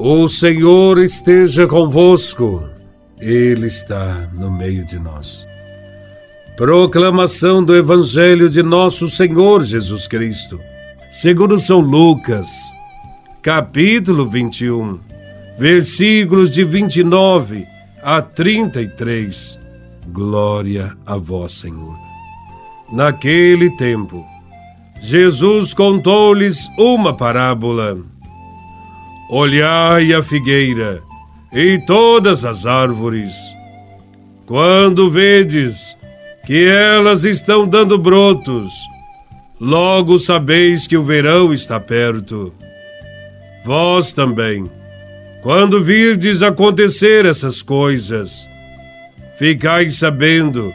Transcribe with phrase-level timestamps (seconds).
[0.00, 2.62] O Senhor esteja convosco,
[3.20, 5.44] Ele está no meio de nós.
[6.56, 10.60] Proclamação do Evangelho de Nosso Senhor Jesus Cristo,
[11.10, 12.48] segundo São Lucas,
[13.42, 15.00] capítulo 21,
[15.58, 17.66] versículos de 29
[18.00, 19.58] a 33.
[20.12, 21.96] Glória a Vós, Senhor.
[22.92, 24.24] Naquele tempo,
[25.00, 27.98] Jesus contou-lhes uma parábola
[29.30, 31.02] Olhai a figueira
[31.52, 33.34] e todas as árvores.
[34.46, 35.94] Quando vedes
[36.46, 38.72] que elas estão dando brotos,
[39.60, 42.54] logo sabeis que o verão está perto.
[43.66, 44.70] Vós também,
[45.42, 48.48] quando virdes acontecer essas coisas,
[49.38, 50.72] ficais sabendo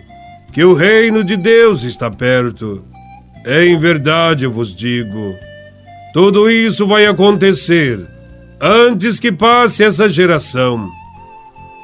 [0.51, 2.83] que o reino de Deus está perto.
[3.47, 5.33] Em verdade eu vos digo,
[6.13, 8.12] tudo isso vai acontecer
[8.65, 10.89] antes que passe essa geração.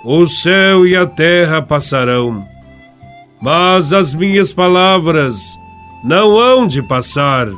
[0.06, 2.48] O céu e a terra passarão,
[3.42, 5.60] mas as minhas palavras
[6.06, 7.50] não hão de passar.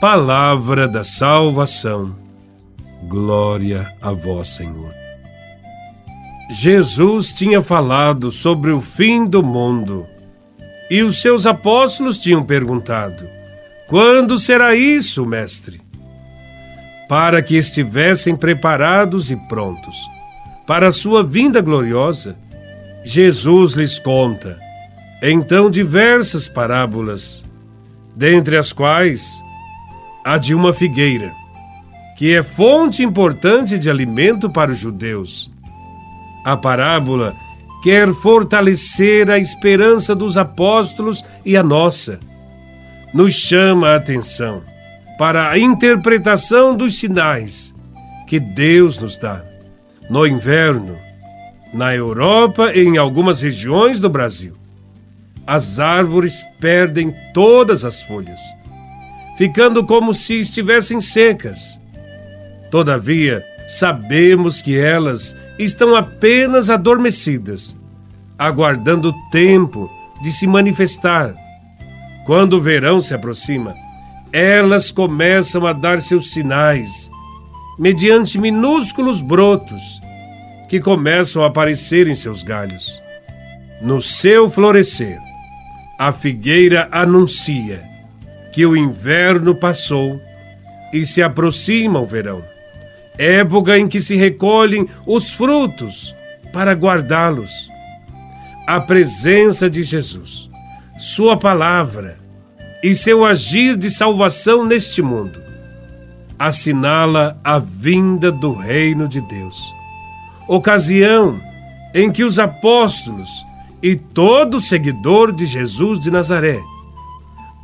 [0.00, 2.16] Palavra da salvação.
[3.04, 4.92] Glória a vós, Senhor.
[6.50, 10.04] Jesus tinha falado sobre o fim do mundo
[10.90, 13.24] e os seus apóstolos tinham perguntado:
[13.88, 15.83] Quando será isso, mestre?
[17.08, 19.96] Para que estivessem preparados e prontos.
[20.66, 22.36] Para a sua vinda gloriosa,
[23.04, 24.58] Jesus lhes conta,
[25.22, 27.44] então, diversas parábolas,
[28.14, 29.42] dentre as quais
[30.24, 31.32] a de uma figueira,
[32.16, 35.50] que é fonte importante de alimento para os judeus.
[36.44, 37.34] A parábola
[37.82, 42.18] quer fortalecer a esperança dos apóstolos e a nossa.
[43.12, 44.62] Nos chama a atenção
[45.18, 47.74] para a interpretação dos sinais
[48.26, 49.44] que Deus nos dá.
[50.10, 50.98] No inverno,
[51.72, 54.52] na Europa e em algumas regiões do Brasil,
[55.46, 58.40] as árvores perdem todas as folhas,
[59.36, 61.78] ficando como se estivessem secas.
[62.70, 67.76] Todavia, sabemos que elas estão apenas adormecidas,
[68.38, 69.90] aguardando o tempo
[70.22, 71.34] de se manifestar.
[72.26, 73.74] Quando o verão se aproxima,
[74.36, 77.08] elas começam a dar seus sinais,
[77.78, 80.00] mediante minúsculos brotos
[80.68, 83.00] que começam a aparecer em seus galhos.
[83.80, 85.20] No seu florescer,
[85.96, 87.84] a figueira anuncia
[88.52, 90.20] que o inverno passou
[90.92, 92.42] e se aproxima o verão,
[93.16, 96.12] época em que se recolhem os frutos
[96.52, 97.70] para guardá-los.
[98.66, 100.50] A presença de Jesus,
[100.98, 102.23] Sua palavra,
[102.84, 105.40] e seu agir de salvação neste mundo.
[106.38, 109.56] Assinala a vinda do reino de Deus.
[110.46, 111.40] Ocasião
[111.94, 113.30] em que os apóstolos
[113.82, 116.60] e todo seguidor de Jesus de Nazaré,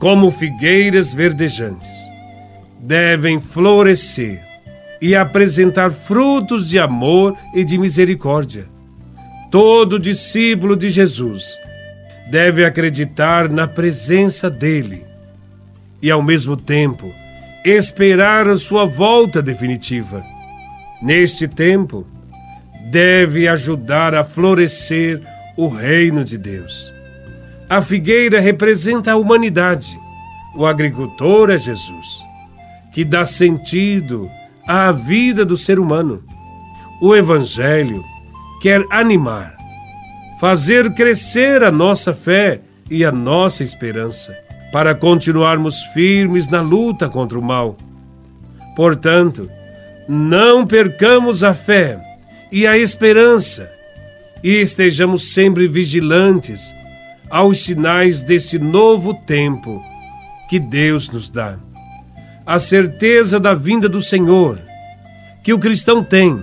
[0.00, 1.98] como figueiras verdejantes,
[2.78, 4.42] devem florescer
[5.02, 8.66] e apresentar frutos de amor e de misericórdia.
[9.50, 11.58] Todo discípulo de Jesus
[12.30, 15.09] deve acreditar na presença dele
[16.02, 17.12] e, ao mesmo tempo,
[17.64, 20.24] esperar a sua volta definitiva.
[21.02, 22.06] Neste tempo,
[22.90, 25.20] deve ajudar a florescer
[25.56, 26.92] o reino de Deus.
[27.68, 29.98] A figueira representa a humanidade,
[30.56, 32.24] o agricultor é Jesus,
[32.92, 34.28] que dá sentido
[34.66, 36.24] à vida do ser humano.
[37.00, 38.02] O Evangelho
[38.60, 39.54] quer animar,
[40.40, 47.38] fazer crescer a nossa fé e a nossa esperança para continuarmos firmes na luta contra
[47.38, 47.76] o mal.
[48.76, 49.50] Portanto,
[50.08, 52.00] não percamos a fé
[52.50, 53.70] e a esperança
[54.42, 56.74] e estejamos sempre vigilantes
[57.28, 59.82] aos sinais desse novo tempo
[60.48, 61.56] que Deus nos dá.
[62.44, 64.60] A certeza da vinda do Senhor,
[65.44, 66.42] que o cristão tem,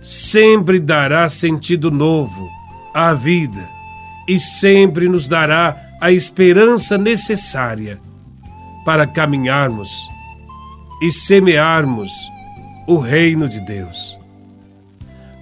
[0.00, 2.50] sempre dará sentido novo
[2.92, 3.68] à vida
[4.26, 8.00] e sempre nos dará a esperança necessária
[8.84, 9.88] para caminharmos
[11.00, 12.10] e semearmos
[12.88, 14.18] o reino de Deus.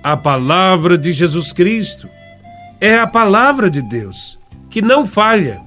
[0.02, 2.10] A palavra de Jesus Cristo
[2.78, 5.62] é a palavra de Deus que não falha.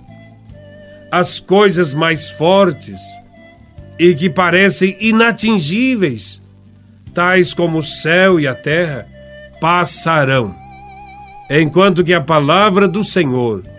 [1.11, 3.01] As coisas mais fortes
[3.97, 6.39] e que parecem inatingíveis,
[7.15, 9.07] tais como o céu e a terra,
[9.59, 10.55] passarão,
[11.49, 13.72] enquanto que a palavra do Senhor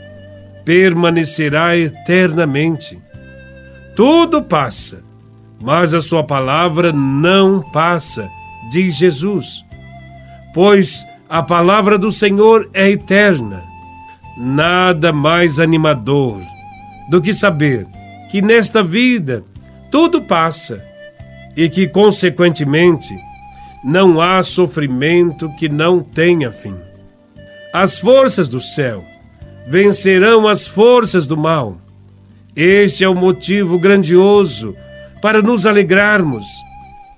[0.65, 2.99] permanecerá eternamente.
[3.95, 5.03] Tudo passa,
[5.61, 8.29] mas a sua palavra não passa,
[8.71, 9.65] diz Jesus,
[10.53, 13.63] pois a palavra do Senhor é eterna.
[14.37, 16.41] Nada mais animador
[17.09, 17.87] do que saber
[18.31, 19.45] que nesta vida
[19.91, 20.85] tudo passa
[21.57, 23.17] e que, consequentemente,
[23.85, 26.75] não há sofrimento que não tenha fim.
[27.73, 29.05] As forças do céu
[29.67, 31.79] vencerão as forças do mal.
[32.55, 34.77] Este é o motivo grandioso
[35.21, 36.45] para nos alegrarmos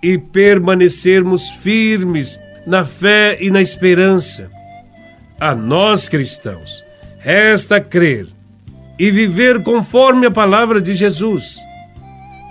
[0.03, 4.51] e permanecermos firmes na fé e na esperança.
[5.39, 6.85] A nós cristãos,
[7.19, 8.29] resta crer
[8.99, 11.59] e viver conforme a palavra de Jesus,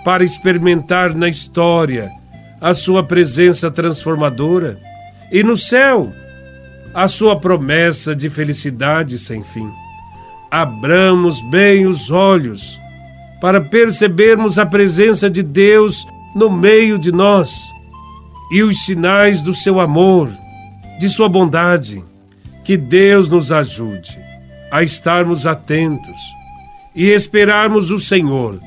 [0.04, 2.10] para experimentar na história
[2.60, 4.78] a sua presença transformadora
[5.32, 6.12] e no céu
[6.94, 9.85] a sua promessa de felicidade sem fim.
[10.56, 12.80] Abramos bem os olhos
[13.42, 17.70] para percebermos a presença de Deus no meio de nós
[18.50, 20.30] e os sinais do seu amor,
[20.98, 22.02] de sua bondade.
[22.64, 24.18] Que Deus nos ajude
[24.70, 26.18] a estarmos atentos
[26.94, 28.58] e esperarmos o Senhor,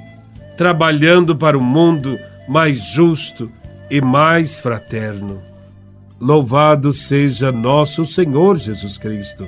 [0.56, 3.51] trabalhando para um mundo mais justo
[3.89, 5.42] e mais fraterno.
[6.21, 9.47] Louvado seja nosso Senhor Jesus Cristo,